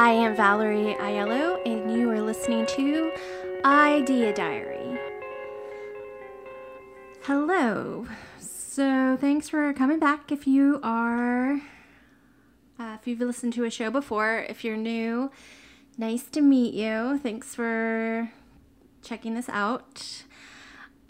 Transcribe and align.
I 0.00 0.12
am 0.12 0.34
Valerie 0.34 0.96
Aiello, 0.98 1.60
and 1.66 1.92
you 1.92 2.10
are 2.10 2.22
listening 2.22 2.64
to 2.68 3.12
Idea 3.66 4.32
Diary. 4.32 4.98
Hello. 7.24 8.06
So, 8.38 9.18
thanks 9.20 9.50
for 9.50 9.74
coming 9.74 9.98
back. 9.98 10.32
If 10.32 10.46
you 10.46 10.80
are, 10.82 11.60
uh, 12.78 12.96
if 12.98 13.06
you've 13.06 13.20
listened 13.20 13.52
to 13.52 13.64
a 13.64 13.70
show 13.70 13.90
before, 13.90 14.46
if 14.48 14.64
you're 14.64 14.78
new, 14.78 15.30
nice 15.98 16.24
to 16.30 16.40
meet 16.40 16.72
you. 16.72 17.18
Thanks 17.18 17.54
for 17.54 18.30
checking 19.02 19.34
this 19.34 19.50
out. 19.50 20.24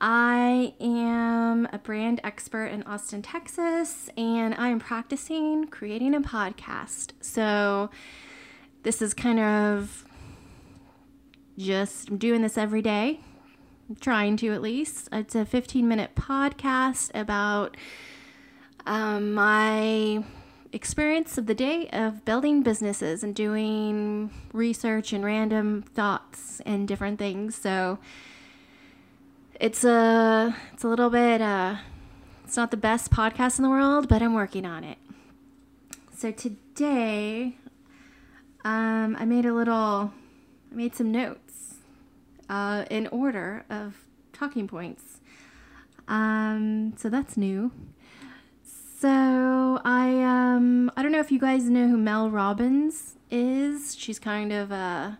I 0.00 0.74
am 0.80 1.68
a 1.72 1.78
brand 1.78 2.20
expert 2.24 2.66
in 2.66 2.82
Austin, 2.82 3.22
Texas, 3.22 4.10
and 4.16 4.52
I 4.56 4.66
am 4.66 4.80
practicing 4.80 5.68
creating 5.68 6.12
a 6.12 6.20
podcast. 6.20 7.12
So, 7.20 7.90
this 8.82 9.02
is 9.02 9.14
kind 9.14 9.38
of 9.38 10.04
just 11.58 12.18
doing 12.18 12.42
this 12.42 12.56
every 12.56 12.82
day, 12.82 13.20
I'm 13.88 13.96
trying 13.96 14.36
to 14.38 14.52
at 14.52 14.62
least. 14.62 15.08
It's 15.12 15.34
a 15.34 15.44
15 15.44 15.86
minute 15.86 16.14
podcast 16.14 17.10
about 17.14 17.76
um, 18.86 19.34
my 19.34 20.24
experience 20.72 21.36
of 21.36 21.46
the 21.46 21.54
day 21.54 21.88
of 21.92 22.24
building 22.24 22.62
businesses 22.62 23.22
and 23.22 23.34
doing 23.34 24.30
research 24.52 25.12
and 25.12 25.24
random 25.24 25.82
thoughts 25.82 26.60
and 26.64 26.86
different 26.86 27.18
things. 27.18 27.54
So, 27.54 27.98
it's 29.60 29.84
a 29.84 30.56
it's 30.72 30.84
a 30.84 30.88
little 30.88 31.10
bit 31.10 31.42
uh 31.42 31.76
it's 32.44 32.56
not 32.56 32.72
the 32.72 32.76
best 32.76 33.12
podcast 33.12 33.58
in 33.58 33.62
the 33.62 33.68
world, 33.68 34.08
but 34.08 34.22
I'm 34.22 34.34
working 34.34 34.66
on 34.66 34.82
it. 34.82 34.98
So 36.16 36.32
today 36.32 37.58
um 38.64 39.16
I 39.18 39.24
made 39.24 39.46
a 39.46 39.52
little 39.52 40.12
I 40.70 40.74
made 40.74 40.94
some 40.94 41.10
notes 41.10 41.76
uh 42.48 42.84
in 42.90 43.06
order 43.08 43.64
of 43.70 44.04
talking 44.32 44.66
points. 44.68 45.20
Um 46.08 46.94
so 46.96 47.08
that's 47.08 47.36
new. 47.36 47.72
So 48.62 49.80
I 49.84 50.22
um 50.22 50.90
I 50.96 51.02
don't 51.02 51.12
know 51.12 51.20
if 51.20 51.32
you 51.32 51.38
guys 51.38 51.64
know 51.64 51.88
who 51.88 51.96
Mel 51.96 52.30
Robbins 52.30 53.16
is. 53.30 53.96
She's 53.96 54.18
kind 54.18 54.52
of 54.52 54.70
a 54.70 55.18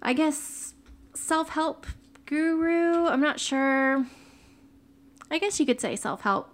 I 0.00 0.12
guess 0.12 0.74
self-help 1.14 1.86
guru. 2.26 3.06
I'm 3.06 3.20
not 3.20 3.40
sure. 3.40 4.06
I 5.30 5.38
guess 5.38 5.58
you 5.58 5.66
could 5.66 5.80
say 5.80 5.96
self 5.96 6.22
help 6.22 6.50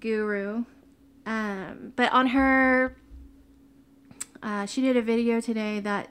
guru. 0.00 0.64
Um, 1.24 1.92
but 1.94 2.12
on 2.12 2.28
her, 2.28 2.96
uh, 4.42 4.66
she 4.66 4.80
did 4.80 4.96
a 4.96 5.02
video 5.02 5.40
today 5.40 5.80
that 5.80 6.10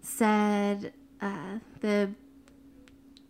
said 0.00 0.92
uh, 1.20 1.58
the 1.80 2.10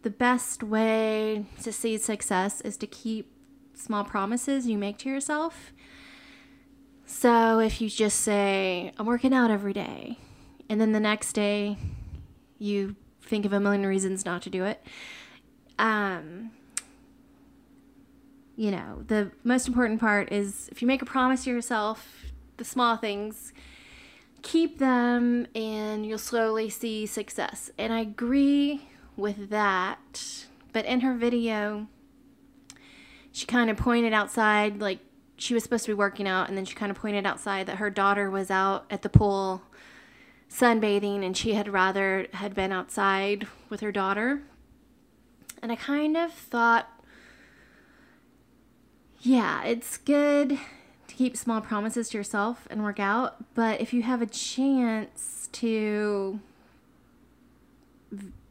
the 0.02 0.10
best 0.10 0.62
way 0.62 1.46
to 1.62 1.72
see 1.72 1.96
success 1.96 2.60
is 2.60 2.76
to 2.76 2.86
keep 2.86 3.32
small 3.72 4.04
promises 4.04 4.66
you 4.66 4.76
make 4.76 4.98
to 4.98 5.08
yourself. 5.08 5.72
So 7.06 7.58
if 7.58 7.80
you 7.80 7.88
just 7.88 8.20
say, 8.20 8.92
I'm 8.98 9.06
working 9.06 9.32
out 9.32 9.50
every 9.50 9.72
day, 9.72 10.18
and 10.68 10.78
then 10.78 10.92
the 10.92 11.00
next 11.00 11.32
day 11.32 11.78
you 12.58 12.96
think 13.22 13.46
of 13.46 13.52
a 13.52 13.60
million 13.60 13.86
reasons 13.86 14.26
not 14.26 14.42
to 14.42 14.50
do 14.50 14.64
it. 14.64 14.84
Um, 15.78 16.50
you 18.56 18.70
know, 18.70 19.04
the 19.06 19.32
most 19.42 19.66
important 19.66 20.00
part 20.00 20.30
is 20.30 20.68
if 20.70 20.82
you 20.82 20.88
make 20.88 21.02
a 21.02 21.06
promise 21.06 21.44
to 21.44 21.50
yourself, 21.50 22.26
the 22.56 22.64
small 22.64 22.96
things, 22.96 23.52
keep 24.44 24.78
them 24.78 25.48
and 25.54 26.06
you'll 26.06 26.18
slowly 26.18 26.70
see 26.70 27.06
success. 27.06 27.70
And 27.76 27.92
I 27.92 28.00
agree 28.00 28.88
with 29.16 29.50
that. 29.50 30.44
But 30.72 30.84
in 30.84 31.00
her 31.00 31.14
video, 31.14 31.88
she 33.32 33.46
kind 33.46 33.70
of 33.70 33.76
pointed 33.76 34.12
outside, 34.12 34.80
like 34.80 35.00
she 35.36 35.54
was 35.54 35.64
supposed 35.64 35.84
to 35.86 35.90
be 35.90 35.94
working 35.94 36.28
out, 36.28 36.48
and 36.48 36.56
then 36.56 36.64
she 36.64 36.74
kind 36.74 36.92
of 36.92 36.98
pointed 36.98 37.26
outside 37.26 37.66
that 37.66 37.78
her 37.78 37.90
daughter 37.90 38.30
was 38.30 38.50
out 38.50 38.84
at 38.90 39.02
the 39.02 39.08
pool 39.08 39.62
sunbathing 40.48 41.24
and 41.24 41.36
she 41.36 41.54
had 41.54 41.68
rather 41.68 42.28
had 42.34 42.54
been 42.54 42.70
outside 42.70 43.46
with 43.68 43.80
her 43.80 43.90
daughter. 43.90 44.42
And 45.62 45.72
I 45.72 45.76
kind 45.76 46.16
of 46.16 46.32
thought 46.32 46.88
yeah, 49.20 49.64
it's 49.64 49.96
good 49.96 50.58
to 51.14 51.18
keep 51.18 51.36
small 51.36 51.60
promises 51.60 52.08
to 52.10 52.18
yourself 52.18 52.66
and 52.70 52.82
work 52.82 52.98
out, 52.98 53.54
but 53.54 53.80
if 53.80 53.92
you 53.92 54.02
have 54.02 54.20
a 54.20 54.26
chance 54.26 55.48
to 55.52 56.40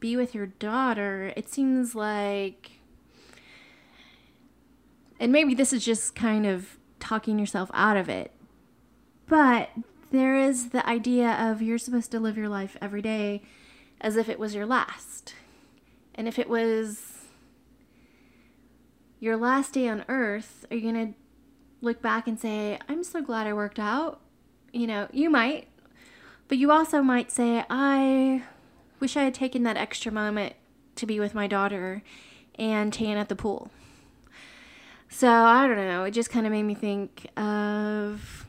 be 0.00 0.16
with 0.16 0.34
your 0.34 0.46
daughter, 0.46 1.32
it 1.36 1.48
seems 1.48 1.94
like 1.94 2.72
and 5.20 5.30
maybe 5.30 5.54
this 5.54 5.72
is 5.72 5.84
just 5.84 6.14
kind 6.14 6.44
of 6.44 6.76
talking 6.98 7.38
yourself 7.38 7.70
out 7.72 7.96
of 7.96 8.08
it. 8.08 8.32
But 9.26 9.70
there 10.10 10.36
is 10.36 10.70
the 10.70 10.86
idea 10.86 11.30
of 11.32 11.62
you're 11.62 11.78
supposed 11.78 12.10
to 12.10 12.20
live 12.20 12.36
your 12.36 12.48
life 12.48 12.76
every 12.80 13.00
day 13.00 13.42
as 14.00 14.16
if 14.16 14.28
it 14.28 14.38
was 14.38 14.54
your 14.54 14.66
last. 14.66 15.34
And 16.14 16.26
if 16.28 16.38
it 16.38 16.48
was 16.48 17.28
your 19.20 19.36
last 19.36 19.72
day 19.74 19.88
on 19.88 20.04
earth, 20.08 20.66
are 20.70 20.76
you 20.76 20.92
going 20.92 21.14
to 21.14 21.14
look 21.84 22.02
back 22.02 22.26
and 22.26 22.38
say, 22.38 22.78
I'm 22.88 23.04
so 23.04 23.22
glad 23.22 23.46
I 23.46 23.52
worked 23.52 23.78
out? 23.78 24.20
You 24.72 24.86
know, 24.86 25.08
you 25.12 25.30
might, 25.30 25.68
but 26.48 26.58
you 26.58 26.72
also 26.72 27.02
might 27.02 27.30
say, 27.30 27.64
I 27.70 28.42
wish 29.00 29.16
I 29.16 29.24
had 29.24 29.34
taken 29.34 29.62
that 29.64 29.76
extra 29.76 30.10
moment 30.10 30.54
to 30.96 31.06
be 31.06 31.20
with 31.20 31.34
my 31.34 31.46
daughter 31.46 32.02
and 32.56 32.92
tan 32.92 33.16
at 33.16 33.28
the 33.28 33.36
pool. 33.36 33.70
So 35.08 35.28
I 35.28 35.66
don't 35.66 35.76
know. 35.76 36.04
It 36.04 36.10
just 36.10 36.30
kind 36.30 36.46
of 36.46 36.52
made 36.52 36.64
me 36.64 36.74
think 36.74 37.26
of 37.36 38.44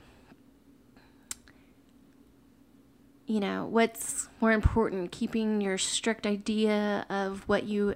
you 3.28 3.40
know, 3.40 3.66
what's 3.66 4.30
more 4.40 4.52
important, 4.52 5.12
keeping 5.12 5.60
your 5.60 5.78
strict 5.78 6.28
idea 6.28 7.06
of 7.10 7.44
what 7.48 7.64
you 7.64 7.96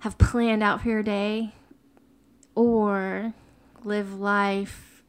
have 0.00 0.18
planned 0.18 0.62
out 0.62 0.82
for 0.82 0.88
your 0.88 1.02
day 1.02 1.54
or 2.54 3.32
live 3.86 4.18
life 4.18 5.02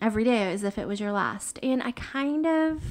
every 0.00 0.24
day 0.24 0.50
as 0.50 0.64
if 0.64 0.78
it 0.78 0.88
was 0.88 0.98
your 0.98 1.12
last. 1.12 1.58
And 1.62 1.82
I 1.82 1.92
kind 1.92 2.46
of 2.46 2.82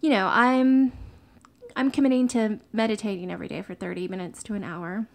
you 0.00 0.10
know, 0.10 0.28
I'm 0.30 0.92
I'm 1.74 1.90
committing 1.90 2.28
to 2.28 2.60
meditating 2.72 3.30
every 3.30 3.48
day 3.48 3.60
for 3.62 3.74
30 3.74 4.08
minutes 4.08 4.42
to 4.44 4.54
an 4.54 4.64
hour. 4.64 5.06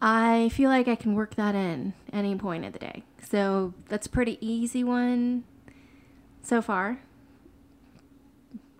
I 0.00 0.48
feel 0.50 0.68
like 0.68 0.88
I 0.88 0.96
can 0.96 1.14
work 1.14 1.34
that 1.36 1.54
in 1.54 1.94
any 2.12 2.34
point 2.36 2.64
of 2.64 2.72
the 2.72 2.78
day. 2.78 3.04
So 3.22 3.74
that's 3.88 4.06
a 4.06 4.10
pretty 4.10 4.38
easy 4.40 4.82
one 4.84 5.44
so 6.42 6.60
far. 6.60 7.00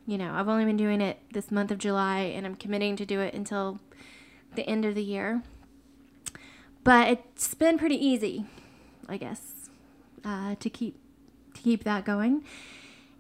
You 0.07 0.19
know, 0.19 0.33
I've 0.35 0.49
only 0.49 0.65
been 0.65 0.77
doing 0.77 1.01
it 1.01 1.19
this 1.33 1.51
month 1.51 1.71
of 1.71 1.79
July 1.79 2.21
and 2.21 2.45
I'm 2.45 2.57
committing 2.57 2.97
to 2.97 3.07
do 3.07 3.21
it 3.21 3.33
until 3.35 3.79
the 4.55 4.63
end 4.69 4.85
of 4.85 4.95
the 4.95 5.05
year. 5.05 5.43
But 6.85 7.09
it's 7.09 7.55
been 7.55 7.79
pretty 7.79 7.97
easy, 7.97 8.45
I 9.09 9.17
guess, 9.17 9.71
uh, 10.25 10.55
to 10.57 10.71
keep 10.71 11.01
to 11.55 11.63
keep 11.63 11.85
that 11.85 12.05
going. 12.05 12.45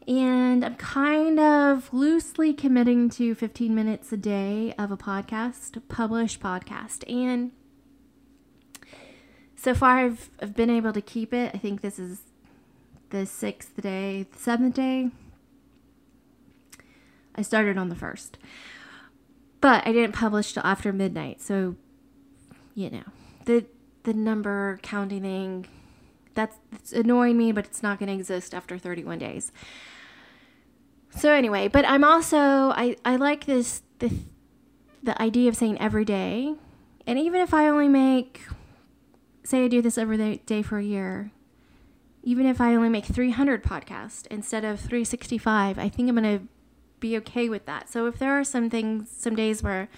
And 0.06 0.64
I'm 0.64 0.76
kind 0.76 1.40
of 1.40 1.92
loosely 1.94 2.52
committing 2.52 3.08
to 3.10 3.34
15 3.34 3.74
minutes 3.74 4.12
a 4.12 4.18
day 4.18 4.74
of 4.78 4.90
a 4.90 4.98
podcast, 4.98 5.80
published 5.88 6.40
podcast. 6.40 7.10
And 7.10 7.52
so 9.56 9.72
far, 9.72 10.00
I've, 10.00 10.28
I've 10.42 10.54
been 10.54 10.68
able 10.68 10.92
to 10.92 11.00
keep 11.00 11.32
it. 11.32 11.52
I 11.54 11.58
think 11.58 11.80
this 11.80 11.98
is 11.98 12.20
the 13.08 13.24
sixth 13.24 13.80
day, 13.80 14.26
the 14.30 14.38
seventh 14.38 14.74
day. 14.74 15.10
I 17.34 17.40
started 17.40 17.78
on 17.78 17.88
the 17.88 17.96
first. 17.96 18.36
But 19.62 19.86
I 19.86 19.92
didn't 19.92 20.14
publish 20.14 20.52
till 20.52 20.66
after 20.66 20.92
midnight, 20.92 21.40
so 21.40 21.76
you 22.74 22.90
know. 22.90 23.04
The 23.44 23.66
the 24.04 24.14
number 24.14 24.78
counting 24.82 25.22
thing 25.22 25.66
that's 26.34 26.56
it's 26.72 26.92
annoying 26.92 27.38
me, 27.38 27.52
but 27.52 27.64
it's 27.64 27.82
not 27.82 27.98
gonna 27.98 28.12
exist 28.12 28.54
after 28.54 28.78
31 28.78 29.18
days. 29.18 29.52
So 31.10 31.32
anyway, 31.32 31.68
but 31.68 31.84
I'm 31.86 32.04
also 32.04 32.38
I, 32.38 32.96
I 33.04 33.16
like 33.16 33.46
this 33.46 33.82
the 33.98 34.12
the 35.02 35.20
idea 35.20 35.48
of 35.48 35.56
saying 35.56 35.80
every 35.80 36.04
day. 36.04 36.54
And 37.06 37.18
even 37.18 37.40
if 37.40 37.52
I 37.52 37.68
only 37.68 37.88
make 37.88 38.40
say 39.44 39.64
I 39.64 39.68
do 39.68 39.82
this 39.82 39.98
every 39.98 40.38
day 40.38 40.62
for 40.62 40.78
a 40.78 40.82
year, 40.82 41.30
even 42.22 42.46
if 42.46 42.60
I 42.60 42.74
only 42.74 42.88
make 42.88 43.04
300 43.04 43.62
podcasts 43.62 44.26
instead 44.28 44.64
of 44.64 44.80
365, 44.80 45.78
I 45.78 45.88
think 45.88 46.08
I'm 46.08 46.16
going 46.16 46.38
to 46.38 46.46
be 46.98 47.16
okay 47.18 47.50
with 47.50 47.66
that. 47.66 47.90
So 47.90 48.06
if 48.06 48.18
there 48.18 48.32
are 48.32 48.44
some 48.44 48.70
things, 48.70 49.10
some 49.10 49.36
days 49.36 49.62
where 49.62 49.88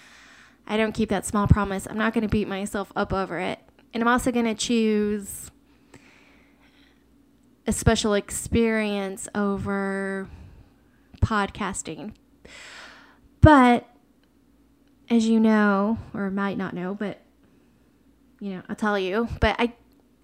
I 0.66 0.76
don't 0.76 0.92
keep 0.92 1.08
that 1.10 1.24
small 1.24 1.46
promise, 1.46 1.86
I'm 1.88 1.98
not 1.98 2.12
going 2.12 2.22
to 2.22 2.28
beat 2.28 2.48
myself 2.48 2.92
up 2.96 3.12
over 3.12 3.38
it. 3.38 3.60
And 3.94 4.02
I'm 4.02 4.08
also 4.08 4.30
going 4.30 4.46
to 4.46 4.54
choose 4.54 5.50
a 7.66 7.72
special 7.72 8.14
experience 8.14 9.28
over 9.34 10.28
podcasting. 11.22 12.12
But 13.40 13.88
as 15.08 15.26
you 15.26 15.40
know, 15.40 15.98
or 16.14 16.30
might 16.30 16.58
not 16.58 16.74
know, 16.74 16.94
but 16.94 17.20
you 18.40 18.50
know, 18.50 18.62
I'll 18.68 18.76
tell 18.76 18.98
you, 18.98 19.28
but 19.40 19.56
I 19.58 19.72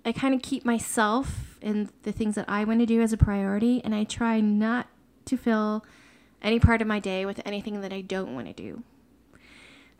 I 0.04 0.12
kind 0.12 0.34
of 0.34 0.42
keep 0.42 0.64
myself 0.64 1.58
and 1.62 1.88
the 2.02 2.12
things 2.12 2.34
that 2.34 2.48
I 2.48 2.64
want 2.64 2.80
to 2.80 2.86
do 2.86 3.00
as 3.00 3.12
a 3.12 3.16
priority 3.16 3.80
and 3.84 3.94
I 3.94 4.02
try 4.04 4.40
not 4.40 4.88
to 5.26 5.36
fill 5.36 5.84
any 6.42 6.58
part 6.58 6.82
of 6.82 6.88
my 6.88 6.98
day 6.98 7.24
with 7.24 7.40
anything 7.44 7.80
that 7.80 7.92
I 7.92 8.00
don't 8.00 8.34
want 8.34 8.48
to 8.48 8.52
do. 8.52 8.82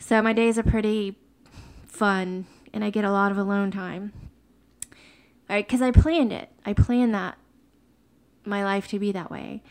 So 0.03 0.21
my 0.21 0.33
days 0.33 0.59
are 0.59 0.65
pretty 0.65 1.17
fun 1.87 2.47
and 2.75 2.83
I 2.83 2.91
get 2.91 3.05
a 3.05 3.13
lot 3.13 3.31
of 3.31 3.39
alone 3.39 3.71
time. 3.71 4.13
All 5.49 5.55
right, 5.57 5.67
cuz 5.67 5.81
I 5.81 5.93
planned 5.93 6.33
it. 6.33 6.51
I 6.67 6.73
planned 6.73 7.15
that 7.15 7.39
my 8.45 8.65
life 8.65 8.89
to 8.89 8.99
be 8.99 9.13
that 9.13 9.31
way. 9.31 9.63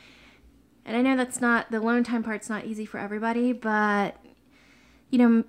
And 0.85 0.95
I 0.95 1.01
know 1.01 1.17
that's 1.17 1.41
not 1.41 1.69
the 1.69 1.79
alone 1.79 2.05
time 2.05 2.23
part's 2.23 2.49
not 2.49 2.63
easy 2.63 2.85
for 2.85 2.97
everybody, 2.97 3.51
but 3.51 4.23
you 5.09 5.17
know, 5.19 5.43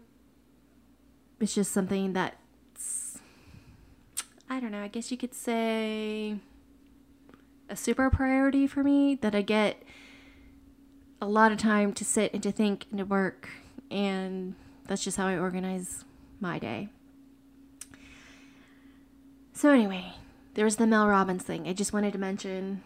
it's 1.38 1.54
just 1.54 1.70
something 1.70 2.12
that's, 2.12 3.18
I 4.50 4.58
don't 4.58 4.72
know, 4.72 4.82
I 4.82 4.88
guess 4.88 5.12
you 5.12 5.16
could 5.16 5.32
say 5.32 6.40
a 7.68 7.76
super 7.76 8.10
priority 8.10 8.66
for 8.66 8.82
me 8.82 9.14
that 9.14 9.32
I 9.32 9.42
get 9.42 9.80
a 11.20 11.26
lot 11.26 11.52
of 11.52 11.58
time 11.58 11.92
to 11.92 12.04
sit 12.04 12.34
and 12.34 12.42
to 12.42 12.50
think 12.50 12.86
and 12.90 12.98
to 12.98 13.04
work. 13.04 13.48
And 13.88 14.56
that's 14.86 15.04
just 15.04 15.16
how 15.16 15.26
I 15.26 15.36
organize 15.36 16.04
my 16.40 16.58
day. 16.58 16.88
So, 19.52 19.70
anyway, 19.70 20.14
there 20.54 20.64
was 20.64 20.76
the 20.76 20.86
Mel 20.86 21.06
Robbins 21.06 21.42
thing 21.42 21.68
I 21.68 21.72
just 21.72 21.92
wanted 21.92 22.12
to 22.14 22.18
mention. 22.18 22.82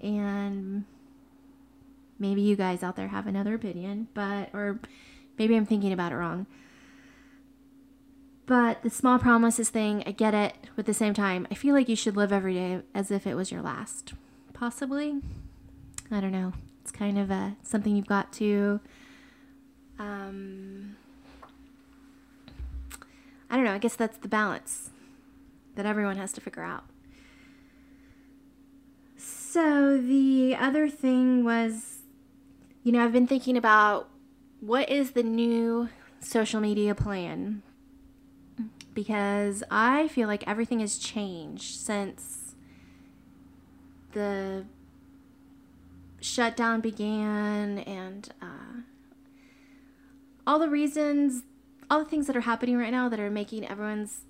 And 0.00 0.84
maybe 2.18 2.42
you 2.42 2.56
guys 2.56 2.82
out 2.82 2.96
there 2.96 3.08
have 3.08 3.26
another 3.26 3.54
opinion, 3.54 4.08
but, 4.14 4.50
or 4.52 4.80
Maybe 5.38 5.56
I'm 5.56 5.66
thinking 5.66 5.92
about 5.92 6.12
it 6.12 6.16
wrong. 6.16 6.46
But 8.46 8.82
the 8.82 8.90
small 8.90 9.18
promises 9.18 9.70
thing, 9.70 10.02
I 10.06 10.12
get 10.12 10.34
it. 10.34 10.54
But 10.76 10.82
at 10.82 10.86
the 10.86 10.94
same 10.94 11.14
time, 11.14 11.46
I 11.50 11.54
feel 11.54 11.74
like 11.74 11.88
you 11.88 11.96
should 11.96 12.16
live 12.16 12.32
every 12.32 12.54
day 12.54 12.82
as 12.94 13.10
if 13.10 13.26
it 13.26 13.34
was 13.34 13.50
your 13.50 13.62
last. 13.62 14.14
Possibly. 14.52 15.20
I 16.10 16.20
don't 16.20 16.32
know. 16.32 16.52
It's 16.82 16.90
kind 16.90 17.18
of 17.18 17.30
a, 17.30 17.56
something 17.62 17.96
you've 17.96 18.06
got 18.06 18.32
to. 18.34 18.80
Um, 19.98 20.96
I 23.52 23.56
don't 23.56 23.64
know. 23.64 23.74
I 23.74 23.78
guess 23.78 23.96
that's 23.96 24.16
the 24.16 24.28
balance 24.28 24.88
that 25.74 25.84
everyone 25.84 26.16
has 26.16 26.32
to 26.32 26.40
figure 26.40 26.62
out. 26.62 26.84
So 29.18 29.98
the 29.98 30.56
other 30.58 30.88
thing 30.88 31.44
was, 31.44 31.98
you 32.82 32.92
know, 32.92 33.04
I've 33.04 33.12
been 33.12 33.26
thinking 33.26 33.58
about 33.58 34.08
what 34.60 34.88
is 34.88 35.10
the 35.10 35.22
new 35.22 35.90
social 36.20 36.62
media 36.62 36.94
plan? 36.94 37.62
Because 38.94 39.62
I 39.70 40.08
feel 40.08 40.28
like 40.28 40.48
everything 40.48 40.80
has 40.80 40.96
changed 40.96 41.78
since 41.78 42.54
the 44.12 44.64
shutdown 46.22 46.80
began 46.80 47.80
and 47.80 48.30
uh, 48.40 48.80
all 50.46 50.58
the 50.58 50.70
reasons, 50.70 51.42
all 51.92 51.98
the 51.98 52.08
things 52.08 52.26
that 52.26 52.36
are 52.36 52.42
happening 52.42 52.78
right 52.78 52.90
now 52.90 53.08
that 53.08 53.20
are 53.20 53.30
making 53.30 53.68
everyone's 53.68 54.22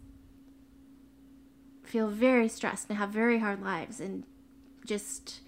feel 1.84 2.08
very 2.08 2.48
stressed 2.48 2.88
and 2.88 2.98
have 2.98 3.10
very 3.10 3.38
hard 3.38 3.62
lives 3.62 4.00
and 4.00 4.24
just 4.84 5.40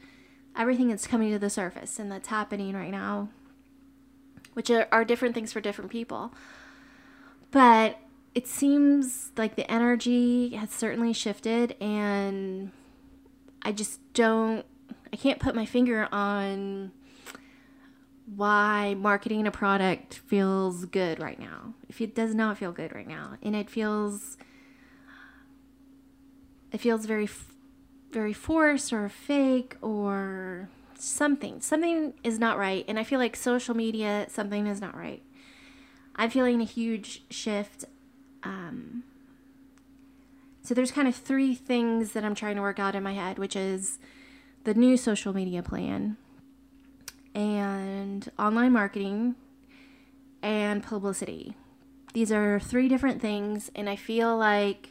everything 0.57 0.89
that's 0.89 1.07
coming 1.07 1.33
to 1.33 1.39
the 1.39 1.51
surface 1.51 1.99
and 1.99 2.13
that's 2.13 2.29
happening 2.29 2.75
right 2.75 2.91
now 2.91 3.29
which 4.53 4.71
are, 4.71 4.87
are 4.93 5.05
different 5.05 5.35
things 5.35 5.53
for 5.53 5.61
different 5.61 5.91
people. 5.91 6.33
But 7.51 7.99
it 8.35 8.47
seems 8.47 9.33
like 9.37 9.57
the 9.57 9.71
energy 9.71 10.51
has 10.51 10.71
certainly 10.71 11.13
shifted, 11.13 11.77
and 11.81 12.71
I 13.63 13.73
just 13.73 14.01
don't, 14.13 14.65
I 15.13 15.17
can't 15.17 15.39
put 15.39 15.55
my 15.55 15.67
finger 15.67 16.09
on 16.11 16.93
why 18.27 18.95
marketing 18.99 19.47
a 19.47 19.51
product 19.51 20.15
feels 20.15 20.87
good 20.87 21.21
right 21.21 21.39
now. 21.39 21.75
If 21.89 22.01
it 22.01 22.15
does 22.15 22.35
not 22.35 22.59
feel 22.59 22.73
good 22.73 22.95
right 22.95 23.07
now, 23.07 23.37
and 23.43 23.55
it 23.55 23.69
feels, 23.69 24.37
it 26.73 26.81
feels 26.81 27.07
very, 27.07 27.29
very 28.11 28.33
forced 28.33 28.93
or 28.93 29.09
fake 29.09 29.77
or 29.83 30.69
something. 30.99 31.61
Something 31.61 32.15
is 32.23 32.39
not 32.39 32.59
right. 32.59 32.85
And 32.89 32.99
I 32.99 33.05
feel 33.05 33.19
like 33.19 33.37
social 33.37 33.77
media, 33.77 34.27
something 34.31 34.67
is 34.67 34.81
not 34.81 34.97
right. 34.97 35.23
I'm 36.17 36.31
feeling 36.31 36.61
a 36.61 36.65
huge 36.65 37.23
shift. 37.31 37.85
Um, 38.43 39.05
so 40.63 40.75
there's 40.75 40.93
kind 40.93 41.09
of 41.09 41.15
three 41.15 41.55
things 41.55 42.13
that 42.13 42.25
I'm 42.25 42.35
trying 42.35 42.57
to 42.57 42.63
work 42.63 42.79
out 42.79 42.95
in 42.95 43.03
my 43.03 43.13
head, 43.13 43.39
which 43.39 43.57
is 43.57 43.99
the 44.65 44.73
new 44.73 44.97
social 44.97 45.35
media 45.35 45.63
plan 45.63 46.17
and 47.35 48.31
online 48.39 48.73
marketing 48.73 49.35
and 50.43 50.83
publicity. 50.83 51.55
These 52.13 52.31
are 52.31 52.61
three 52.61 52.89
different 52.89 53.21
things, 53.21 53.71
and 53.75 53.89
I 53.89 53.97
feel 53.97 54.37
like 54.37 54.91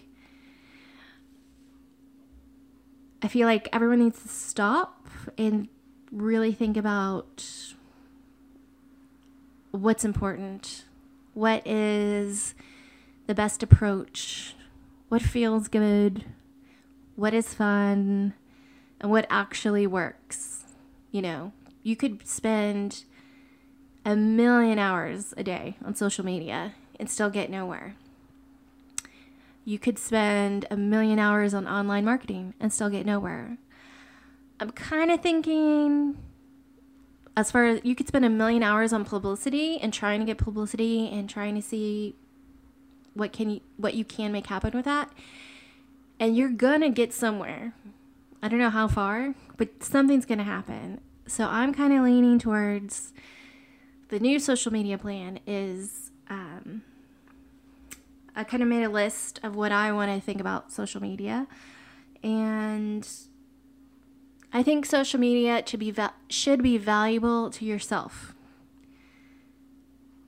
I 3.21 3.29
feel 3.29 3.47
like 3.47 3.69
everyone 3.71 3.99
needs 3.99 4.21
to 4.21 4.27
stop 4.27 5.07
and 5.37 5.69
really 6.11 6.51
think 6.51 6.75
about 6.75 7.45
what's 9.71 10.03
important, 10.03 10.83
what 11.33 11.65
is 11.65 12.53
the 13.27 13.33
best 13.33 13.63
approach, 13.63 14.55
what 15.07 15.21
feels 15.21 15.69
good, 15.69 16.25
what 17.15 17.33
is 17.33 17.53
fun, 17.53 18.33
and 18.99 19.09
what 19.09 19.25
actually 19.29 19.87
works. 19.87 20.65
You 21.11 21.21
know, 21.21 21.53
you 21.83 21.95
could 21.95 22.25
spend 22.27 23.03
a 24.05 24.15
million 24.15 24.79
hours 24.79 25.33
a 25.37 25.43
day 25.43 25.75
on 25.85 25.95
social 25.95 26.25
media 26.25 26.73
and 26.99 27.09
still 27.09 27.29
get 27.29 27.49
nowhere. 27.49 27.95
You 29.65 29.79
could 29.79 29.97
spend 29.97 30.65
a 30.71 30.75
million 30.75 31.19
hours 31.19 31.53
on 31.53 31.67
online 31.67 32.03
marketing 32.03 32.53
and 32.59 32.73
still 32.73 32.89
get 32.89 33.05
nowhere. 33.05 33.57
I'm 34.59 34.71
kind 34.71 35.11
of 35.11 35.21
thinking 35.21 36.17
as 37.35 37.51
far 37.51 37.65
as 37.65 37.81
you 37.83 37.95
could 37.95 38.07
spend 38.07 38.25
a 38.25 38.29
million 38.29 38.63
hours 38.63 38.93
on 38.93 39.05
publicity 39.05 39.79
and 39.79 39.93
trying 39.93 40.19
to 40.19 40.25
get 40.25 40.37
publicity 40.37 41.09
and 41.09 41.29
trying 41.29 41.55
to 41.55 41.61
see 41.61 42.15
what 43.13 43.31
can 43.31 43.49
you 43.49 43.61
what 43.77 43.93
you 43.93 44.03
can 44.03 44.31
make 44.31 44.47
happen 44.47 44.71
with 44.73 44.85
that 44.85 45.09
and 46.19 46.35
you're 46.35 46.49
gonna 46.49 46.89
get 46.89 47.13
somewhere 47.13 47.73
i 48.41 48.47
don't 48.47 48.59
know 48.59 48.69
how 48.69 48.87
far 48.87 49.35
but 49.57 49.83
something's 49.83 50.25
gonna 50.25 50.43
happen 50.43 50.99
so 51.27 51.45
i'm 51.45 51.73
kind 51.73 51.93
of 51.93 52.03
leaning 52.03 52.39
towards 52.39 53.13
the 54.09 54.19
new 54.19 54.39
social 54.39 54.71
media 54.71 54.97
plan 54.97 55.39
is 55.47 56.11
um, 56.29 56.83
i 58.35 58.43
kind 58.43 58.61
of 58.61 58.69
made 58.69 58.83
a 58.83 58.89
list 58.89 59.39
of 59.43 59.55
what 59.55 59.71
i 59.71 59.91
want 59.91 60.11
to 60.13 60.19
think 60.19 60.39
about 60.39 60.71
social 60.71 61.01
media 61.01 61.47
and 62.23 63.07
I 64.55 64.61
think 64.61 64.85
social 64.85 65.19
media 65.19 65.63
should 65.65 65.79
be 65.79 65.89
va- 65.89 66.13
should 66.29 66.61
be 66.61 66.77
valuable 66.77 67.49
to 67.49 67.65
yourself. 67.65 68.35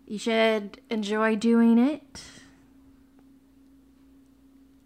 You 0.08 0.18
should 0.18 0.82
enjoy 0.90 1.36
doing 1.36 1.78
it. 1.78 2.24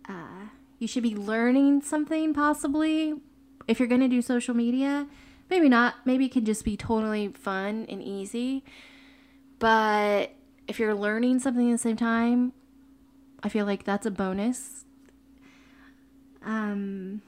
Uh, 0.07 0.49
you 0.77 0.87
should 0.87 1.03
be 1.03 1.15
learning 1.15 1.81
something 1.81 2.33
possibly 2.33 3.21
if 3.67 3.79
you're 3.79 3.87
going 3.87 4.01
to 4.01 4.09
do 4.09 4.21
social 4.21 4.53
media. 4.53 5.07
Maybe 5.49 5.69
not. 5.69 5.95
Maybe 6.05 6.25
it 6.25 6.29
could 6.29 6.45
just 6.45 6.63
be 6.63 6.77
totally 6.77 7.29
fun 7.29 7.85
and 7.89 8.01
easy. 8.03 8.63
But 9.57 10.35
if 10.67 10.79
you're 10.79 10.95
learning 10.95 11.39
something 11.39 11.69
at 11.69 11.73
the 11.73 11.77
same 11.77 11.97
time, 11.97 12.53
I 13.41 13.49
feel 13.49 13.65
like 13.65 13.83
that's 13.83 14.05
a 14.05 14.11
bonus. 14.11 14.85
Um, 16.43 17.21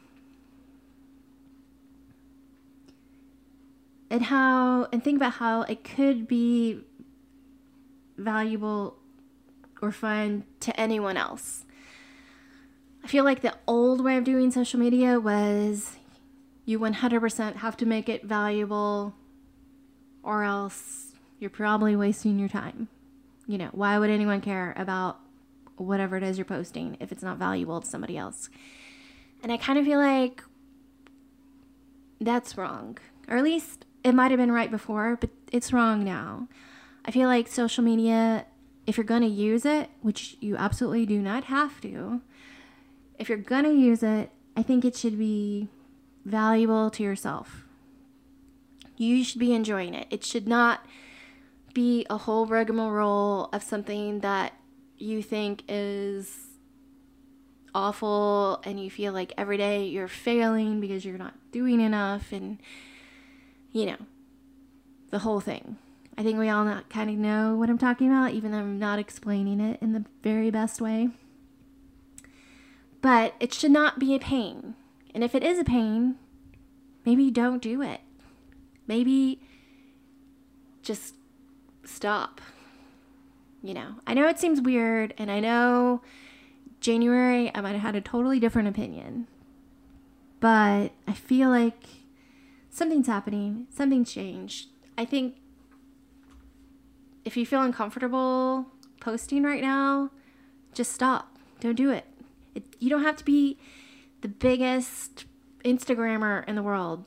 and 4.10 4.24
how 4.24 4.88
and 4.92 5.04
think 5.04 5.18
about 5.18 5.34
how 5.34 5.64
it 5.64 5.84
could 5.84 6.28
be 6.28 6.82
valuable 8.18 8.98
or 9.82 9.92
fun 9.92 10.44
to 10.60 10.80
anyone 10.80 11.18
else. 11.18 11.66
I 13.04 13.08
feel 13.08 13.24
like 13.24 13.42
the 13.42 13.56
old 13.68 14.04
way 14.04 14.18
of 14.18 14.24
doing 14.24 14.52
social 14.52 14.80
media 14.80 15.20
was 15.20 15.98
you 16.66 16.80
100% 16.80 17.56
have 17.58 17.78
to 17.78 17.86
make 17.86 18.10
it 18.10 18.24
valuable 18.24 19.16
or 20.24 20.44
else 20.44 21.14
you're 21.40 21.50
probably 21.50 21.96
wasting 21.96 22.38
your 22.38 22.50
time. 22.50 22.88
You 23.48 23.58
know, 23.58 23.70
why 23.72 23.98
would 23.98 24.10
anyone 24.10 24.42
care 24.42 24.74
about 24.78 25.20
whatever 25.76 26.16
it 26.16 26.24
is 26.24 26.38
you're 26.38 26.46
posting 26.46 26.98
if 27.00 27.12
it's 27.12 27.24
not 27.24 27.38
valuable 27.38 27.82
to 27.82 27.88
somebody 27.88 28.18
else? 28.18 28.50
And 29.42 29.52
I 29.52 29.58
kind 29.58 29.80
of 29.80 29.86
feel 29.86 30.00
like 30.00 30.44
that's 32.20 32.58
wrong. 32.58 33.00
Or 33.28 33.38
at 33.38 33.44
least 33.44 33.86
it 34.04 34.14
might 34.14 34.32
have 34.32 34.38
been 34.38 34.52
right 34.52 34.70
before, 34.70 35.18
but 35.20 35.32
it's 35.52 35.74
wrong 35.74 36.04
now. 36.04 36.48
I 37.04 37.12
feel 37.12 37.28
like 37.28 37.48
social 37.48 37.84
media, 37.84 38.46
if 38.86 38.98
you're 38.98 39.04
going 39.04 39.24
to 39.24 39.28
use 39.28 39.66
it, 39.66 39.90
which 40.02 40.38
you 40.40 40.56
absolutely 40.56 41.08
do 41.08 41.20
not 41.20 41.46
have 41.46 41.82
to, 41.82 42.22
if 43.18 43.30
you're 43.30 43.38
going 43.40 43.64
to 43.64 43.74
use 43.74 44.04
it, 44.04 44.30
I 44.56 44.62
think 44.64 44.86
it 44.86 44.96
should 44.96 45.18
be 45.18 45.70
valuable 46.26 46.90
to 46.92 47.04
yourself. 47.04 47.66
You 48.98 49.24
should 49.24 49.40
be 49.40 49.54
enjoying 49.54 49.94
it. 49.94 50.08
It 50.10 50.24
should 50.24 50.48
not 50.48 50.86
be 51.74 52.06
a 52.10 52.18
whole 52.18 52.46
rigmarole 52.46 53.50
of 53.54 53.64
something 53.64 54.20
that 54.20 54.54
you 54.98 55.24
think 55.24 55.64
is 55.68 56.52
awful 57.74 58.62
and 58.66 58.84
you 58.84 58.90
feel 58.90 59.14
like 59.14 59.34
every 59.38 59.58
day 59.58 59.86
you're 59.86 60.08
failing 60.08 60.80
because 60.80 61.06
you're 61.06 61.18
not 61.18 61.34
doing 61.52 61.80
enough 61.80 62.32
and 62.32 62.60
you 63.72 63.86
know 63.86 63.98
the 65.10 65.20
whole 65.20 65.40
thing 65.40 65.78
i 66.18 66.24
think 66.24 66.38
we 66.38 66.50
all 66.50 66.66
not 66.66 66.90
kind 66.90 67.10
of 67.10 67.16
know 67.16 67.56
what 67.56 67.70
i'm 67.70 67.78
talking 67.78 68.08
about 68.08 68.32
even 68.32 68.52
though 68.52 68.58
i'm 68.58 68.78
not 68.78 69.00
explaining 69.00 69.62
it 69.62 69.82
in 69.82 69.94
the 69.94 70.04
very 70.22 70.52
best 70.52 70.82
way 70.82 71.10
but 73.02 73.34
it 73.40 73.54
should 73.54 73.72
not 73.72 74.00
be 74.00 74.14
a 74.14 74.20
pain 74.20 74.76
and 75.14 75.24
if 75.24 75.36
it 75.36 75.44
is 75.44 75.60
a 75.60 75.64
pain 75.64 76.16
maybe 77.06 77.32
don't 77.32 77.62
do 77.62 77.82
it 77.82 78.02
maybe 78.88 79.40
just 80.82 81.16
stop 81.84 82.42
you 83.62 83.74
know 83.74 83.96
i 84.08 84.14
know 84.14 84.28
it 84.28 84.40
seems 84.40 84.62
weird 84.62 85.14
and 85.18 85.32
i 85.32 85.40
know 85.40 86.02
January, 86.82 87.52
I 87.54 87.62
might 87.62 87.74
have 87.74 87.82
had 87.82 87.96
a 87.96 88.02
totally 88.02 88.40
different 88.40 88.68
opinion. 88.68 89.28
But 90.40 90.92
I 91.08 91.14
feel 91.14 91.50
like 91.50 91.84
something's 92.72 93.08
happening, 93.08 93.68
something's 93.70 94.12
changed. 94.12 94.68
I 94.98 95.06
think 95.06 95.36
if 97.24 97.38
you 97.38 97.46
feel 97.46 97.62
uncomfortable 97.62 98.66
posting 99.00 99.44
right 99.44 99.62
now, 99.62 100.10
just 100.74 100.92
stop. 100.92 101.38
Don't 101.60 101.76
do 101.76 101.92
it. 101.92 102.06
it 102.56 102.64
you 102.80 102.90
don't 102.90 103.04
have 103.04 103.18
to 103.18 103.26
be 103.26 103.60
the 104.22 104.28
biggest 104.28 105.26
Instagrammer 105.64 106.48
in 106.48 106.56
the 106.56 106.64
world. 106.64 107.06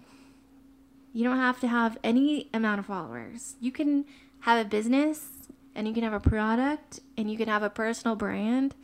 You 1.13 1.25
don't 1.25 1.39
have 1.39 1.61
to 1.61 1.69
have 1.69 1.97
any 2.03 2.51
amount 2.53 2.81
of 2.81 2.87
followers. 2.87 3.55
You 3.61 3.71
can 3.71 4.05
have 4.41 4.65
a 4.65 4.69
business 4.69 5.49
and 5.75 5.87
you 5.87 5.95
can 5.95 6.03
have 6.03 6.13
a 6.13 6.21
product 6.21 7.01
and 7.17 7.31
you 7.31 7.37
can 7.37 7.49
have 7.49 7.63
a 7.63 7.71
personal 7.71 8.17
brand 8.17 8.75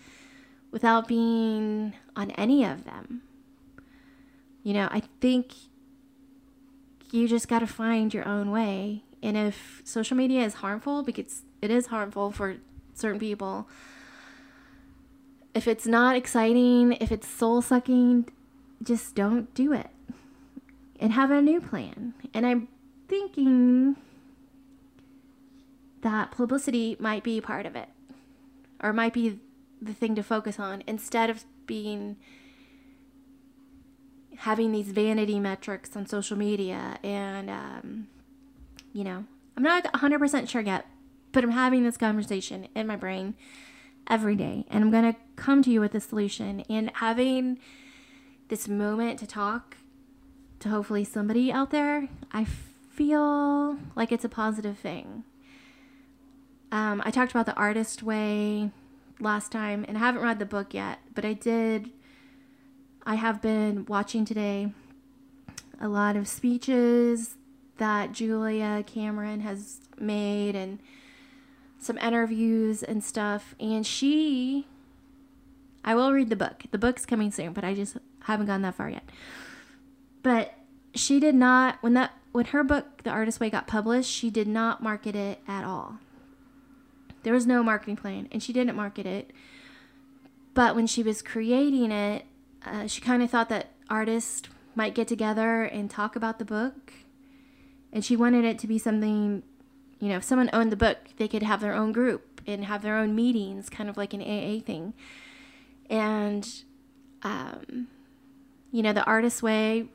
without 0.71 1.09
being 1.09 1.95
on 2.17 2.31
any 2.33 2.65
of 2.65 2.85
them. 2.85 3.23
You 4.63 4.75
know, 4.75 4.89
I 4.91 5.03
think 5.21 5.53
you 7.11 7.27
just 7.27 7.49
got 7.49 7.61
to 7.61 7.67
find 7.67 8.13
your 8.15 8.27
own 8.27 8.51
way. 8.51 9.03
And 9.23 9.37
if 9.37 9.83
social 9.85 10.17
media 10.17 10.43
is 10.43 10.55
harmful, 10.55 11.03
because 11.03 11.43
it 11.61 11.71
is 11.71 11.87
harmful 11.87 12.31
for 12.31 12.57
certain 12.95 13.19
people, 13.19 13.69
if 15.55 15.67
it's 15.67 15.87
not 15.87 16.17
exciting, 16.17 16.93
if 17.01 17.11
it's 17.11 17.27
soul 17.27 17.63
sucking, 17.63 18.29
just 18.83 19.15
don't 19.15 19.53
do 19.55 19.73
it 19.73 19.91
and 20.99 21.13
have 21.13 21.31
a 21.31 21.43
new 21.43 21.61
plan. 21.61 22.15
And 22.33 22.47
I'm 22.47 22.69
thinking 23.09 23.97
that 26.03 26.31
publicity 26.31 26.97
might 26.99 27.25
be 27.25 27.41
part 27.41 27.67
of 27.67 27.77
it 27.77 27.89
or 28.83 28.93
might 28.93 29.13
be 29.13 29.39
the 29.81 29.93
thing 29.93 30.15
to 30.15 30.23
focus 30.23 30.59
on 30.59 30.83
instead 30.87 31.31
of 31.31 31.45
being 31.67 32.17
having 34.39 34.73
these 34.73 34.89
vanity 34.89 35.39
metrics 35.39 35.95
on 35.97 36.07
social 36.07 36.37
media 36.37 36.99
and 37.03 37.51
um, 37.51 38.07
you 38.93 39.05
know 39.05 39.25
i'm 39.57 39.63
not 39.63 39.85
100% 39.85 40.49
sure 40.49 40.63
yet 40.63 40.87
but 41.33 41.45
i'm 41.45 41.51
having 41.51 41.85
this 41.85 41.97
conversation 41.97 42.67
in 42.75 42.87
my 42.87 42.97
brain 42.97 43.35
every 44.09 44.35
day 44.35 44.65
and 44.71 44.83
i'm 44.83 44.91
going 44.91 45.13
to 45.13 45.19
come 45.41 45.63
to 45.63 45.71
you 45.71 45.81
with 45.81 45.95
a 45.95 46.01
solution 46.01 46.61
and 46.69 46.91
having 46.95 47.59
this 48.49 48.69
moment 48.69 49.19
to 49.19 49.27
talk 49.27 49.77
to 50.59 50.69
hopefully 50.69 51.05
somebody 51.05 51.51
out 51.51 51.71
there 51.71 52.09
i 52.33 52.45
feel 52.45 53.79
like 53.97 54.13
it's 54.13 54.25
a 54.25 54.29
positive 54.29 54.79
thing 54.79 55.25
um, 56.71 57.03
i 57.05 57.11
talked 57.11 57.33
about 57.33 57.47
the 57.47 57.55
artist 57.55 58.03
way 58.03 58.71
last 59.21 59.53
time, 59.53 59.85
and 59.87 59.97
I 59.97 60.01
haven't 60.01 60.23
read 60.23 60.39
the 60.39 60.47
book 60.47 60.75
yet, 60.75 60.99
but 61.15 61.25
I 61.25 61.35
did. 61.35 61.91
I 63.07 63.15
have 63.17 63.41
been 63.41 63.85
watching 63.87 64.25
today 64.25 64.73
a 65.81 65.89
lot 65.89 66.17
of 66.17 66.29
speeches 66.29 67.37
that 67.79 68.13
Julia 68.13 68.85
Cameron 68.87 69.41
has 69.41 69.81
made 69.99 70.55
and 70.55 70.79
some 71.79 71.97
interviews 71.99 72.83
and 72.83 73.03
stuff. 73.03 73.55
And 73.59 73.87
she, 73.87 74.67
I 75.85 75.95
will 75.95 76.13
read 76.13 76.29
the 76.29 76.37
book. 76.37 76.65
The 76.71 76.79
book's 76.79 77.07
coming 77.07 77.31
soon, 77.31 77.53
but 77.53 77.65
I 77.65 77.75
just 77.75 77.97
haven't 78.25 78.47
gone 78.47 78.63
that 78.63 78.75
far 78.75 78.91
yet. 78.91 79.09
But 80.23 80.55
she 80.95 81.21
did 81.21 81.35
not, 81.35 81.79
when 81.81 81.95
that, 81.95 82.13
when 82.33 82.47
her 82.47 82.63
book, 82.63 83.03
The 83.03 83.11
Artist 83.11 83.41
Way, 83.41 83.51
got 83.51 83.67
published, 83.67 84.11
she 84.11 84.31
did 84.31 84.47
not 84.47 84.83
market 84.83 85.17
it 85.17 85.41
at 85.49 85.65
all. 85.65 85.99
There 87.23 87.35
was 87.35 87.47
no 87.47 87.63
marketing 87.63 87.97
plan, 87.97 88.29
and 88.31 88.43
she 88.43 88.53
didn't 88.53 88.77
market 88.77 89.07
it. 89.07 89.31
But 90.55 90.75
when 90.75 90.87
she 90.87 91.03
was 91.03 91.23
creating 91.23 91.93
it, 91.93 92.25
uh, 92.65 92.87
she 92.87 93.01
kind 93.01 93.23
of 93.23 93.31
thought 93.31 93.49
that 93.49 93.71
artists 93.89 94.49
might 94.75 94.95
get 94.95 95.09
together 95.09 95.63
and 95.65 95.91
talk 95.91 96.17
about 96.17 96.39
the 96.39 96.45
book. 96.45 96.93
And 97.93 98.05
she 98.05 98.17
wanted 98.17 98.45
it 98.45 98.59
to 98.61 98.67
be 98.67 98.79
something, 98.79 99.43
you 99.99 100.09
know, 100.09 100.17
if 100.17 100.25
someone 100.25 100.51
owned 100.53 100.73
the 100.73 100.77
book, 100.77 100.99
they 101.17 101.29
could 101.29 101.43
have 101.43 101.61
their 101.61 101.75
own 101.75 101.93
group 101.93 102.41
and 102.47 102.65
have 102.65 102.83
their 102.83 102.97
own 102.97 103.15
meetings, 103.15 103.69
kind 103.69 103.89
of 103.89 103.97
like 103.97 104.15
an 104.15 104.23
AA 104.23 104.61
thing. 104.61 104.95
And, 105.91 106.49
um, 107.23 107.89
you 108.73 108.83
know, 108.83 108.95
the 108.95 109.05
Artist 109.05 109.43
Way 109.43 109.89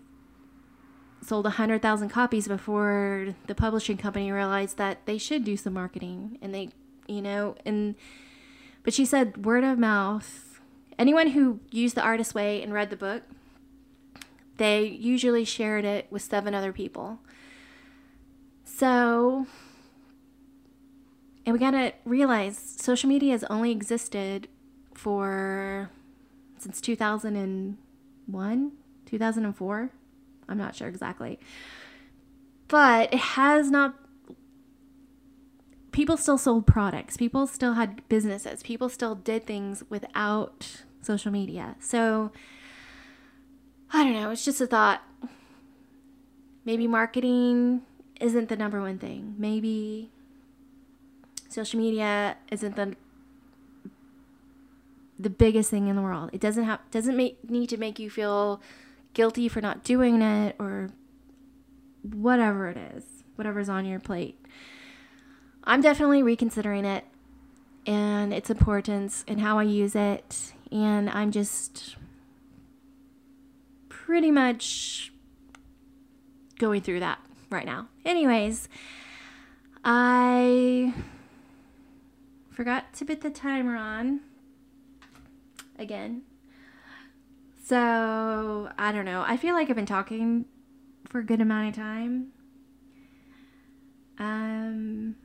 sold 1.24 1.46
100,000 1.46 2.10
copies 2.10 2.48
before 2.48 3.34
the 3.48 3.56
publishing 3.56 3.98
company 3.98 4.32
realized 4.32 4.78
that 4.78 5.08
they 5.08 5.18
should 5.18 5.44
do 5.44 5.58
some 5.58 5.74
marketing 5.74 6.38
and 6.42 6.54
they 6.54 6.70
you 7.08 7.22
know, 7.22 7.56
and 7.66 7.96
but 8.84 8.94
she 8.94 9.06
said 9.06 9.46
word 9.46 9.64
of 9.64 9.78
mouth. 9.80 10.60
Anyone 10.98 11.30
who 11.32 11.60
used 11.72 11.96
the 11.96 12.02
artist 12.02 12.34
way 12.34 12.62
and 12.62 12.74
read 12.74 12.90
the 12.90 12.96
book, 12.96 13.24
they 14.58 14.86
usually 14.86 15.44
shared 15.44 15.86
it 15.86 16.08
with 16.10 16.22
seven 16.22 16.54
other 16.54 16.72
people. 16.72 17.20
So, 18.64 19.48
and 21.46 21.54
we 21.54 21.60
gotta 21.60 21.94
realize 22.06 22.58
social 22.58 23.10
media 23.10 23.32
has 23.34 23.44
only 23.46 23.72
existed 23.72 24.48
for 24.96 25.90
since 26.58 26.82
2001, 26.82 28.72
2004. 29.06 29.92
I'm 30.48 30.58
not 30.58 30.76
sure 30.76 30.88
exactly. 30.88 31.40
But 32.68 33.14
it 33.14 33.20
has 33.20 33.70
not 33.70 33.96
people 35.92 36.18
still 36.18 36.38
sold 36.38 36.68
products, 36.68 37.16
people 37.16 37.48
still 37.48 37.74
had 37.74 38.08
businesses, 38.10 38.62
people 38.64 38.90
still 38.90 39.16
did 39.16 39.46
things 39.46 39.84
without 39.90 40.84
social 41.02 41.32
media. 41.32 41.76
So 41.80 42.32
I 43.94 44.04
don't 44.04 44.14
know, 44.14 44.32
it's 44.32 44.44
just 44.44 44.60
a 44.60 44.68
thought. 44.68 45.02
Maybe 46.66 46.88
marketing 46.88 47.84
isn't 48.20 48.50
the 48.50 48.58
number 48.58 48.82
one 48.82 48.98
thing. 48.98 49.36
Maybe 49.38 50.10
social 51.48 51.80
media 51.80 52.38
isn't 52.52 52.76
the 52.76 52.96
the 55.18 55.30
biggest 55.30 55.70
thing 55.70 55.88
in 55.88 55.96
the 55.96 56.02
world. 56.02 56.30
It 56.34 56.42
doesn't 56.42 56.64
have 56.64 56.80
doesn't 56.92 57.16
make 57.16 57.50
need 57.50 57.70
to 57.70 57.78
make 57.78 58.00
you 58.00 58.10
feel 58.10 58.62
guilty 59.14 59.48
for 59.48 59.62
not 59.62 59.84
doing 59.84 60.22
it 60.22 60.56
or 60.60 60.90
whatever 62.04 62.68
it 62.70 62.78
is, 62.78 63.04
whatever's 63.36 63.70
on 63.70 63.86
your 63.86 64.00
plate. 64.00 64.40
I'm 65.64 65.82
definitely 65.82 66.22
reconsidering 66.22 66.86
it 66.86 67.06
and 67.86 68.34
its 68.34 68.50
importance 68.50 69.24
and 69.28 69.42
how 69.42 69.58
I 69.58 69.64
use 69.64 69.96
it. 69.96 70.54
And 70.72 71.10
I'm 71.10 71.32
just 71.32 71.96
pretty 73.90 74.32
much 74.32 75.12
going 76.60 76.82
through 76.82 77.00
that 77.00 77.20
right 77.50 77.66
now. 77.66 77.88
Anyways, 78.04 78.70
I 79.84 80.94
forgot 82.52 82.94
to 82.94 83.06
put 83.06 83.22
the 83.22 83.30
timer 83.30 83.76
on 83.76 84.22
again. 85.78 86.24
So, 87.64 88.70
I 88.78 88.92
don't 88.92 89.06
know. 89.06 89.24
I 89.26 89.38
feel 89.38 89.56
like 89.56 89.70
I've 89.70 89.76
been 89.76 89.86
talking 89.86 90.46
for 91.10 91.20
a 91.20 91.24
good 91.24 91.42
amount 91.42 91.70
of 91.70 91.76
time. 91.76 92.28
Um, 94.20 95.16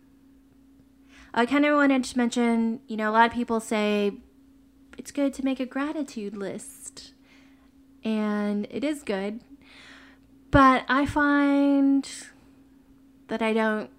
I 1.33 1.47
kind 1.47 1.65
of 1.67 1.75
wanted 1.77 2.05
to 2.05 2.19
mention, 2.19 2.81
you 2.89 2.97
know, 2.97 3.11
a 3.11 3.13
lot 3.13 3.27
of 3.27 3.33
people 3.33 3.61
say 3.61 4.13
it's 4.99 5.13
good 5.13 5.33
to 5.35 5.45
make 5.45 5.61
a 5.61 5.67
gratitude 5.67 6.37
list, 6.37 7.13
and 8.03 8.67
it 8.71 8.85
is 8.85 9.03
good. 9.03 9.41
But 10.51 10.85
I 10.89 11.07
find 11.07 12.09
that 13.29 13.41
I 13.41 13.53
don't, 13.53 13.91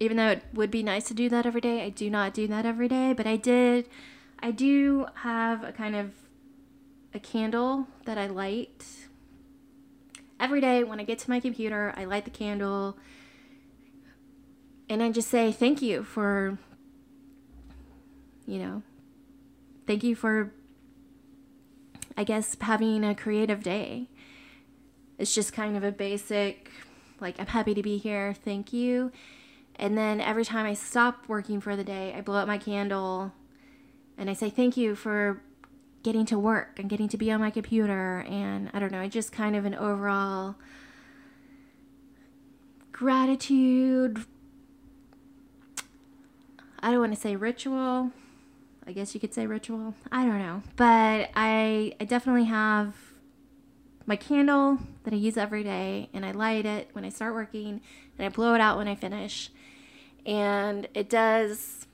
even 0.00 0.16
though 0.16 0.30
it 0.30 0.42
would 0.52 0.70
be 0.70 0.82
nice 0.82 1.04
to 1.04 1.14
do 1.14 1.28
that 1.28 1.46
every 1.46 1.60
day, 1.60 1.84
I 1.84 1.90
do 1.90 2.10
not 2.10 2.34
do 2.34 2.48
that 2.48 2.66
every 2.66 2.88
day. 2.88 3.12
But 3.12 3.26
I 3.26 3.36
did, 3.36 3.88
I 4.40 4.50
do 4.50 5.06
have 5.14 5.64
a 5.64 5.72
kind 5.72 5.96
of 5.96 6.12
a 7.14 7.18
candle 7.18 7.86
that 8.04 8.18
I 8.18 8.26
light 8.26 8.84
every 10.38 10.60
day 10.60 10.84
when 10.84 11.00
I 11.00 11.04
get 11.04 11.18
to 11.20 11.30
my 11.30 11.40
computer. 11.40 11.94
I 11.96 12.04
light 12.04 12.24
the 12.24 12.30
candle 12.30 12.98
and 14.88 15.02
I 15.02 15.10
just 15.10 15.28
say 15.28 15.50
thank 15.50 15.80
you 15.80 16.02
for, 16.02 16.58
you 18.46 18.58
know, 18.58 18.82
thank 19.86 20.04
you 20.04 20.14
for, 20.14 20.52
I 22.16 22.24
guess, 22.24 22.56
having 22.60 23.04
a 23.04 23.14
creative 23.14 23.62
day. 23.62 24.08
It's 25.18 25.34
just 25.34 25.52
kind 25.52 25.76
of 25.76 25.84
a 25.84 25.92
basic, 25.92 26.70
like, 27.20 27.38
I'm 27.38 27.46
happy 27.46 27.72
to 27.74 27.82
be 27.82 27.96
here, 27.96 28.34
thank 28.34 28.72
you. 28.72 29.10
And 29.76 29.96
then 29.96 30.20
every 30.20 30.44
time 30.44 30.66
I 30.66 30.74
stop 30.74 31.28
working 31.28 31.60
for 31.60 31.76
the 31.76 31.84
day, 31.84 32.12
I 32.14 32.20
blow 32.20 32.36
out 32.36 32.46
my 32.46 32.58
candle 32.58 33.32
and 34.16 34.30
I 34.30 34.32
say 34.32 34.50
thank 34.50 34.76
you 34.76 34.94
for 34.94 35.40
getting 36.02 36.26
to 36.26 36.38
work 36.38 36.78
and 36.78 36.88
getting 36.88 37.08
to 37.08 37.16
be 37.16 37.32
on 37.32 37.40
my 37.40 37.50
computer. 37.50 38.24
And 38.28 38.70
I 38.72 38.78
don't 38.78 38.92
know, 38.92 39.00
I 39.00 39.08
just 39.08 39.32
kind 39.32 39.56
of 39.56 39.64
an 39.64 39.74
overall 39.74 40.54
gratitude. 42.92 44.24
I 46.80 46.90
don't 46.90 47.00
want 47.00 47.14
to 47.14 47.20
say 47.20 47.34
ritual. 47.34 48.12
I 48.86 48.92
guess 48.92 49.14
you 49.14 49.20
could 49.20 49.32
say 49.32 49.46
ritual. 49.46 49.94
I 50.12 50.24
don't 50.24 50.38
know. 50.38 50.62
But 50.76 51.30
I, 51.34 51.94
I 51.98 52.04
definitely 52.04 52.44
have 52.44 52.94
my 54.06 54.16
candle 54.16 54.78
that 55.04 55.14
I 55.14 55.16
use 55.16 55.38
every 55.38 55.64
day 55.64 56.10
and 56.12 56.26
I 56.26 56.32
light 56.32 56.66
it 56.66 56.90
when 56.92 57.04
I 57.04 57.08
start 57.08 57.32
working 57.32 57.80
and 58.18 58.26
I 58.26 58.28
blow 58.28 58.54
it 58.54 58.60
out 58.60 58.76
when 58.76 58.86
I 58.86 58.94
finish. 58.94 59.50
And 60.26 60.86
it 60.92 61.08
does, 61.08 61.86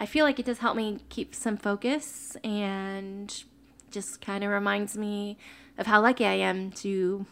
I 0.00 0.06
feel 0.06 0.24
like 0.24 0.38
it 0.38 0.46
does 0.46 0.58
help 0.58 0.76
me 0.76 0.98
keep 1.10 1.34
some 1.34 1.58
focus 1.58 2.34
and 2.42 3.44
just 3.90 4.22
kind 4.22 4.42
of 4.42 4.50
reminds 4.50 4.96
me 4.96 5.36
of 5.76 5.86
how 5.86 6.00
lucky 6.00 6.24
I 6.24 6.32
am 6.32 6.70
to 6.72 7.26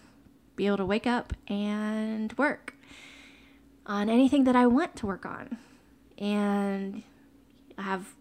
be 0.55 0.67
able 0.67 0.77
to 0.77 0.85
wake 0.85 1.07
up 1.07 1.33
and 1.49 2.37
work 2.37 2.75
on 3.87 4.11
anything 4.11 4.45
that 4.45 4.55
I 4.55 4.67
want 4.67 4.97
to 4.97 5.07
work 5.07 5.25
on. 5.25 5.57
And 6.19 7.03
I 7.79 7.83
have, 7.83 8.15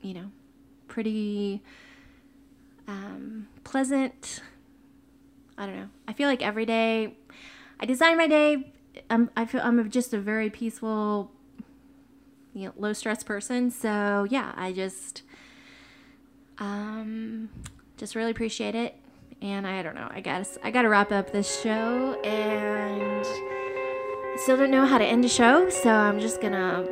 you 0.00 0.14
know, 0.14 0.30
pretty 0.86 1.62
um, 2.86 3.48
pleasant. 3.62 4.40
I 5.58 5.66
don't 5.66 5.76
know. 5.76 5.88
I 6.06 6.14
feel 6.14 6.28
like 6.28 6.40
every 6.40 6.64
day 6.64 7.18
I 7.78 7.84
design 7.84 8.16
my 8.16 8.26
day. 8.26 8.72
I'm 9.10 9.30
I 9.36 9.44
feel 9.44 9.60
I'm 9.62 9.90
just 9.90 10.14
a 10.14 10.18
very 10.18 10.48
peaceful, 10.48 11.30
low 12.76 12.92
stress 12.92 13.22
person. 13.22 13.70
So 13.70 14.26
yeah, 14.28 14.52
I 14.56 14.72
just 14.72 15.22
um 16.58 17.48
just 17.96 18.14
really 18.14 18.30
appreciate 18.30 18.74
it. 18.74 18.94
And 19.40 19.66
I 19.66 19.82
don't 19.82 19.94
know. 19.94 20.08
I 20.10 20.20
guess 20.20 20.58
I 20.64 20.70
got 20.70 20.82
to 20.82 20.88
wrap 20.88 21.12
up 21.12 21.30
this 21.30 21.60
show 21.60 22.20
and 22.22 23.24
I 23.24 24.36
still 24.42 24.56
don't 24.56 24.70
know 24.70 24.84
how 24.84 24.98
to 24.98 25.04
end 25.04 25.24
a 25.24 25.28
show, 25.28 25.68
so 25.68 25.90
I'm 25.90 26.18
just 26.18 26.40
gonna 26.40 26.86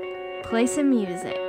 play 0.45 0.67
some 0.67 0.91
music. 0.91 1.46